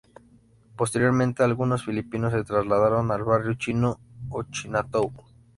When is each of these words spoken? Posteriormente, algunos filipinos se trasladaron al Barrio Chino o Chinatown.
Posteriormente, 0.77 1.43
algunos 1.43 1.85
filipinos 1.85 2.33
se 2.33 2.43
trasladaron 2.43 3.11
al 3.11 3.23
Barrio 3.23 3.53
Chino 3.53 3.99
o 4.31 4.41
Chinatown. 4.49 5.13